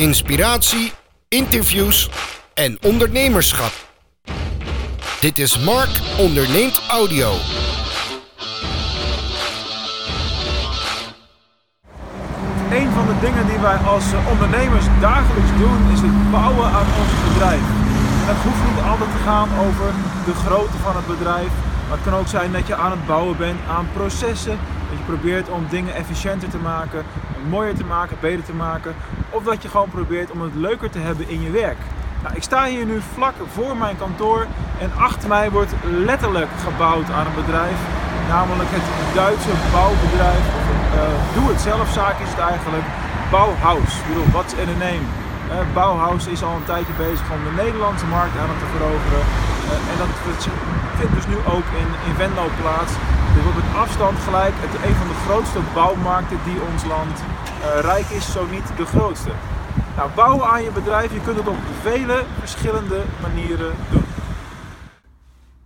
inspiratie, 0.00 0.92
interviews 1.28 2.10
en 2.54 2.78
ondernemerschap. 2.82 3.72
Dit 5.20 5.38
is 5.38 5.58
Mark 5.58 6.00
Onderneemt 6.18 6.82
Audio. 6.88 7.30
Een 12.70 12.90
van 12.96 13.06
de 13.06 13.16
dingen 13.20 13.46
die 13.46 13.58
wij 13.58 13.76
als 13.76 14.12
eh, 14.12 14.30
ondernemers 14.30 14.84
dagelijks 15.00 15.50
doen 15.58 15.92
is 15.92 16.00
het 16.00 16.30
bouwen 16.30 16.66
aan 16.66 16.88
ons 17.00 17.12
bedrijf. 17.28 17.66
En 18.20 18.26
dat 18.26 18.42
hoeft 18.44 18.64
niet 18.68 18.82
altijd 18.90 19.10
te 19.10 19.22
gaan 19.24 19.48
over 19.66 19.88
de 20.24 20.34
grootte 20.34 20.78
van 20.86 20.96
het 20.96 21.06
bedrijf. 21.06 21.50
Maar 21.88 21.96
het 21.98 22.06
kan 22.06 22.18
ook 22.20 22.28
zijn 22.28 22.52
dat 22.52 22.66
je 22.66 22.74
aan 22.74 22.90
het 22.90 23.06
bouwen 23.06 23.36
bent 23.36 23.60
aan 23.68 23.88
processen. 23.92 24.58
Dat 24.90 24.98
je 24.98 25.04
probeert 25.04 25.48
om 25.48 25.66
dingen 25.68 25.94
efficiënter 25.94 26.48
te 26.48 26.58
maken, 26.58 27.04
mooier 27.48 27.74
te 27.74 27.84
maken, 27.84 28.16
beter 28.20 28.44
te 28.44 28.52
maken. 28.52 28.94
Of 29.30 29.42
dat 29.42 29.62
je 29.62 29.68
gewoon 29.68 29.88
probeert 29.88 30.30
om 30.30 30.40
het 30.40 30.54
leuker 30.54 30.90
te 30.90 30.98
hebben 30.98 31.28
in 31.28 31.40
je 31.42 31.50
werk. 31.50 31.78
Nou, 32.22 32.34
ik 32.34 32.42
sta 32.42 32.64
hier 32.64 32.86
nu 32.86 33.00
vlak 33.14 33.34
voor 33.54 33.76
mijn 33.76 33.96
kantoor 33.98 34.46
en 34.80 34.90
achter 35.08 35.28
mij 35.28 35.50
wordt 35.50 35.72
letterlijk 35.82 36.50
gebouwd 36.68 37.10
aan 37.10 37.26
een 37.26 37.40
bedrijf. 37.44 37.78
Namelijk 38.28 38.70
het 38.72 38.86
Duitse 39.14 39.54
bouwbedrijf, 39.72 40.44
uh, 40.46 41.00
doe-het-zelf-zaak 41.34 42.16
is 42.24 42.30
het 42.34 42.42
eigenlijk, 42.52 42.86
Bauhaus. 43.30 43.92
Ik 44.00 44.06
bedoel, 44.08 44.30
what's 44.36 44.52
in 44.62 44.68
a 44.76 44.78
name? 44.88 45.04
Uh, 45.06 45.54
Bauhaus 45.74 46.26
is 46.26 46.42
al 46.42 46.54
een 46.56 46.70
tijdje 46.72 46.92
bezig 47.06 47.26
om 47.36 47.40
de 47.48 47.62
Nederlandse 47.62 48.06
markt 48.06 48.36
aan 48.40 48.50
het 48.52 48.60
te 48.62 48.70
veroveren. 48.74 49.24
Uh, 49.66 49.90
en 49.90 49.96
dat 50.02 50.12
vindt 51.00 51.14
dus 51.14 51.26
nu 51.34 51.38
ook 51.56 51.68
in, 51.82 51.90
in 52.08 52.14
Venlo 52.20 52.46
plaats. 52.60 52.92
Dit 53.34 53.42
wordt 53.42 53.60
met 53.62 53.74
afstand 53.84 54.16
gelijk 54.18 54.54
het, 54.64 54.74
een 54.88 54.96
van 55.00 55.08
de 55.12 55.18
grootste 55.26 55.60
bouwmarkten 55.74 56.38
die 56.48 56.58
ons 56.70 56.82
land 56.94 57.16
rijk 57.90 58.08
is, 58.18 58.32
zo 58.32 58.42
niet 58.56 58.76
de 58.76 58.86
grootste. 58.94 59.32
Nou, 59.96 60.10
bouwen 60.14 60.46
aan 60.46 60.62
je 60.62 60.72
bedrijf, 60.72 61.12
je 61.12 61.20
kunt 61.20 61.36
het 61.36 61.48
op 61.48 61.60
vele 61.88 62.24
verschillende 62.38 63.00
manieren 63.26 63.72
doen. 63.92 64.08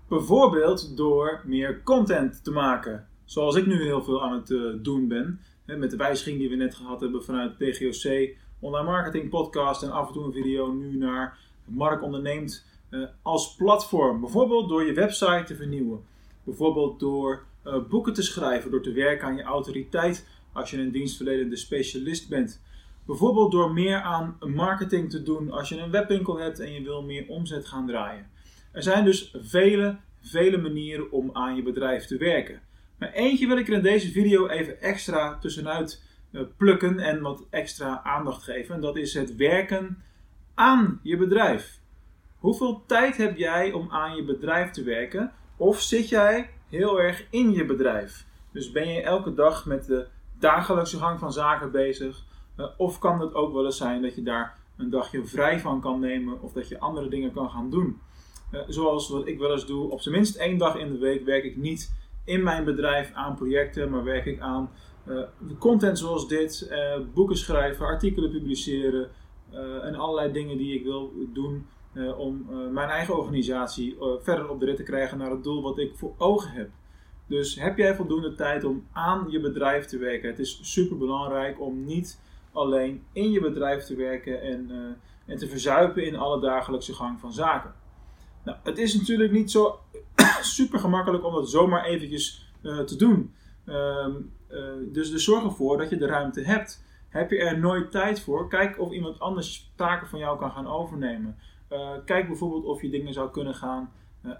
Bijvoorbeeld 0.09 0.97
door 0.97 1.41
meer 1.45 1.83
content 1.83 2.45
te 2.45 2.51
maken. 2.51 3.07
Zoals 3.25 3.57
ik 3.57 3.67
nu 3.67 3.83
heel 3.83 4.03
veel 4.03 4.23
aan 4.23 4.33
het 4.33 4.51
uh, 4.51 4.75
doen 4.83 5.09
ben. 5.09 5.41
Met 5.65 5.91
de 5.91 5.97
wijziging 5.97 6.39
die 6.39 6.48
we 6.48 6.57
net 6.57 6.75
gehad 6.75 7.01
hebben 7.01 7.25
vanuit 7.25 7.59
DGOC, 7.59 8.37
online 8.61 8.91
marketing 8.91 9.31
podcast 9.31 9.83
en 9.83 9.91
af 9.91 10.07
en 10.07 10.13
toe 10.13 10.25
een 10.25 10.33
video 10.33 10.73
nu 10.73 10.97
naar 10.97 11.39
Mark 11.65 12.03
onderneemt 12.03 12.65
als 13.23 13.55
platform. 13.55 14.20
Bijvoorbeeld 14.20 14.69
door 14.69 14.84
je 14.84 14.92
website 14.92 15.42
te 15.47 15.56
vernieuwen. 15.56 16.05
Bijvoorbeeld 16.45 17.01
door 17.01 17.45
uh, 17.67 17.77
boeken 17.89 18.12
te 18.12 18.23
schrijven, 18.23 18.70
door 18.70 18.83
te 18.83 18.92
werken 18.92 19.27
aan 19.27 19.36
je 19.36 19.42
autoriteit 19.42 20.27
als 20.53 20.70
je 20.70 20.78
een 20.78 20.91
dienstverlenende 20.91 21.56
specialist 21.56 22.28
bent. 22.28 22.62
Bijvoorbeeld 23.06 23.53
door 23.53 23.73
meer 23.73 24.01
aan 24.01 24.36
marketing 24.41 25.11
te 25.11 25.23
doen 25.23 25.51
als 25.51 25.69
je 25.69 25.78
een 25.78 25.91
webwinkel 25.91 26.39
hebt 26.39 26.61
en 26.61 26.73
je 26.73 26.83
wil 26.83 27.03
meer 27.03 27.25
omzet 27.28 27.67
gaan 27.67 27.86
draaien. 27.86 28.27
Er 28.73 28.83
zijn 28.83 29.05
dus 29.05 29.34
vele, 29.39 29.97
vele 30.20 30.56
manieren 30.56 31.12
om 31.12 31.31
aan 31.33 31.56
je 31.56 31.62
bedrijf 31.62 32.06
te 32.06 32.17
werken. 32.17 32.61
Maar 32.98 33.12
eentje 33.12 33.47
wil 33.47 33.58
ik 33.58 33.69
er 33.69 33.75
in 33.75 33.83
deze 33.83 34.11
video 34.11 34.47
even 34.47 34.81
extra 34.81 35.39
tussenuit 35.39 36.03
eh, 36.31 36.42
plukken 36.56 36.98
en 36.98 37.20
wat 37.20 37.47
extra 37.51 38.03
aandacht 38.03 38.42
geven. 38.42 38.75
En 38.75 38.81
dat 38.81 38.97
is 38.97 39.14
het 39.14 39.36
werken 39.36 40.03
aan 40.55 41.01
je 41.03 41.17
bedrijf. 41.17 41.81
Hoeveel 42.45 42.83
tijd 42.87 43.17
heb 43.17 43.37
jij 43.37 43.73
om 43.73 43.91
aan 43.91 44.17
je 44.17 44.25
bedrijf 44.25 44.70
te 44.70 44.83
werken? 44.83 45.33
Of 45.56 45.81
zit 45.81 46.09
jij 46.09 46.51
heel 46.69 47.01
erg 47.01 47.27
in 47.31 47.53
je 47.53 47.64
bedrijf? 47.64 48.27
Dus 48.53 48.73
ben 48.73 48.89
je 48.89 49.03
elke 49.03 49.34
dag 49.34 49.67
met 49.67 49.86
de 49.86 50.06
dagelijkse 50.39 50.98
gang 50.98 51.19
van 51.19 51.33
zaken 51.33 51.70
bezig? 51.70 52.25
Eh, 52.56 52.67
of 52.77 52.98
kan 52.98 53.20
het 53.20 53.34
ook 53.34 53.53
wel 53.53 53.64
eens 53.64 53.77
zijn 53.77 54.03
dat 54.03 54.14
je 54.14 54.23
daar 54.23 54.59
een 54.77 54.91
dagje 54.91 55.25
vrij 55.25 55.61
van 55.61 55.81
kan 55.81 56.01
nemen 56.01 56.42
of 56.42 56.53
dat 56.53 56.69
je 56.69 56.81
andere 56.81 57.09
dingen 57.09 57.33
kan 57.33 57.51
gaan 57.51 57.70
doen? 57.70 58.01
Eh, 58.51 58.61
zoals 58.69 59.08
wat 59.08 59.27
ik 59.27 59.39
wel 59.39 59.53
eens 59.53 59.67
doe, 59.67 59.91
op 59.91 60.01
zijn 60.01 60.14
minst 60.14 60.36
één 60.36 60.58
dag 60.58 60.77
in 60.77 60.92
de 60.92 60.98
week 60.98 61.25
werk 61.25 61.45
ik 61.45 61.56
niet 61.56 61.95
in 62.24 62.42
mijn 62.42 62.64
bedrijf 62.64 63.13
aan 63.13 63.35
projecten, 63.35 63.90
maar 63.90 64.05
werk 64.05 64.27
ik 64.27 64.40
aan 64.40 64.70
uh, 65.08 65.23
content 65.58 65.98
zoals 65.98 66.29
dit, 66.29 66.73
boeken 67.14 67.36
schrijven, 67.36 67.86
artikelen 67.86 68.30
publiceren 68.30 69.11
en 69.83 69.95
allerlei 69.95 70.33
dingen 70.33 70.57
die 70.57 70.74
ik 70.74 70.85
wil 70.85 71.13
doen 71.33 71.67
om 72.17 72.47
mijn 72.73 72.89
eigen 72.89 73.19
organisatie 73.19 73.97
verder 74.23 74.49
op 74.49 74.61
de 74.61 74.67
rit 74.67 74.77
te 74.77 74.83
krijgen 74.83 75.19
naar 75.19 75.31
het 75.31 75.43
doel 75.43 75.63
wat 75.63 75.79
ik 75.79 75.95
voor 75.95 76.15
ogen 76.19 76.51
heb. 76.51 76.71
Dus 77.27 77.61
heb 77.61 77.77
jij 77.77 77.95
voldoende 77.95 78.35
tijd 78.35 78.65
om 78.65 78.87
aan 78.93 79.27
je 79.29 79.41
bedrijf 79.41 79.87
te 79.87 79.99
werken? 79.99 80.29
Het 80.29 80.39
is 80.39 80.59
super 80.63 80.99
belangrijk 80.99 81.61
om 81.61 81.85
niet 81.85 82.21
alleen 82.53 83.03
in 83.13 83.31
je 83.31 83.41
bedrijf 83.41 83.85
te 83.85 83.97
werken 83.97 84.43
en, 84.43 84.71
en 85.27 85.37
te 85.37 85.49
verzuipen 85.49 86.07
in 86.07 86.17
alle 86.17 86.41
dagelijkse 86.41 86.95
gang 86.95 87.21
van 87.21 87.33
zaken. 87.33 87.75
Nou, 88.45 88.59
het 88.63 88.79
is 88.79 88.95
natuurlijk 88.95 89.33
niet 89.33 89.51
zo 89.51 89.79
super 90.57 90.79
gemakkelijk 90.79 91.25
om 91.25 91.35
dat 91.35 91.51
zomaar 91.51 91.85
eventjes 91.85 92.53
te 92.87 92.97
doen. 92.97 93.35
Uh, 93.67 94.07
dus, 94.93 95.11
dus 95.11 95.25
zorg 95.25 95.45
ervoor 95.45 95.79
dat 95.79 95.91
je 95.91 95.97
de 95.97 96.07
ruimte 96.07 96.41
hebt. 96.41 96.85
Heb 97.09 97.31
je 97.31 97.39
er 97.39 97.59
nooit 97.59 97.91
tijd 97.91 98.21
voor? 98.21 98.49
Kijk 98.49 98.81
of 98.81 98.93
iemand 98.93 99.21
anders 99.21 99.73
taken 99.77 100.09
van 100.09 100.19
jou 100.19 100.39
kan 100.39 100.51
gaan 100.51 100.67
overnemen. 100.67 101.39
Eh, 101.74 101.90
kijk 102.05 102.27
bijvoorbeeld 102.27 102.64
of 102.64 102.83
je 102.83 102.90
dingen 102.90 103.12
zou 103.12 103.30
kunnen 103.30 103.55
gaan 103.55 103.90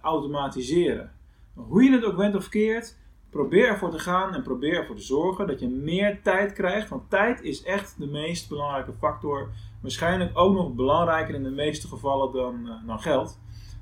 automatiseren. 0.03 1.13
Hoe 1.55 1.83
je 1.83 1.93
het 1.93 2.05
ook 2.05 2.17
bent 2.17 2.35
of 2.35 2.49
keert, 2.49 2.97
probeer 3.31 3.69
ervoor 3.69 3.91
te 3.91 3.99
gaan 3.99 4.35
en 4.35 4.43
probeer 4.43 4.77
ervoor 4.77 4.97
te 4.97 5.03
zorgen 5.03 5.47
dat 5.47 5.61
je 5.61 5.69
meer 5.69 6.23
tijd 6.23 6.53
krijgt. 6.53 6.89
Want 6.89 7.11
tijd 7.11 7.43
is 7.43 7.63
echt 7.63 7.99
de 7.99 8.07
meest 8.07 8.49
belangrijke 8.49 8.93
factor. 8.93 9.49
Waarschijnlijk 9.81 10.39
ook 10.39 10.55
nog 10.55 10.75
belangrijker 10.75 11.35
in 11.35 11.43
de 11.43 11.51
meeste 11.51 11.89
gevallen 11.89 12.33
dan, 12.33 12.69
dan 12.87 13.01
geld. 13.01 13.39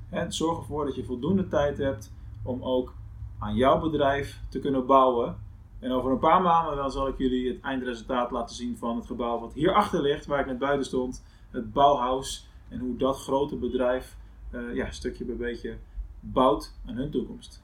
En 0.09 0.31
zorg 0.31 0.57
ervoor 0.57 0.85
dat 0.85 0.95
je 0.95 1.03
voldoende 1.03 1.47
tijd 1.47 1.77
hebt 1.77 2.11
om 2.43 2.63
ook 2.63 2.93
aan 3.39 3.55
jouw 3.55 3.79
bedrijf 3.79 4.39
te 4.49 4.59
kunnen 4.59 4.85
bouwen. 4.85 5.37
En 5.79 5.91
over 5.91 6.11
een 6.11 6.19
paar 6.19 6.41
maanden 6.41 6.75
dan 6.75 6.91
zal 6.91 7.07
ik 7.07 7.17
jullie 7.17 7.47
het 7.47 7.61
eindresultaat 7.61 8.31
laten 8.31 8.55
zien 8.55 8.77
van 8.77 8.95
het 8.95 9.05
gebouw 9.05 9.39
wat 9.39 9.53
hierachter 9.53 10.01
ligt, 10.01 10.25
waar 10.25 10.39
ik 10.39 10.45
net 10.45 10.59
buiten 10.59 10.85
stond, 10.85 11.23
het 11.51 11.73
bouwhuis. 11.73 12.51
En 12.73 12.79
hoe 12.79 12.97
dat 12.97 13.17
grote 13.17 13.55
bedrijf 13.55 14.17
uh, 14.51 14.75
ja, 14.75 14.91
stukje 14.91 15.25
bij 15.25 15.35
beetje 15.35 15.77
bouwt 16.19 16.73
aan 16.85 16.95
hun 16.95 17.11
toekomst. 17.11 17.63